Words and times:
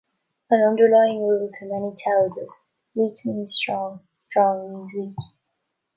An 0.49 0.63
underlying 0.67 1.19
rule 1.27 1.47
to 1.53 1.65
many 1.67 1.93
tells 1.95 2.35
is: 2.35 2.65
weak 2.95 3.23
means 3.23 3.53
strong, 3.53 3.99
strong 4.17 4.67
means 4.73 4.91
weak. 4.97 5.15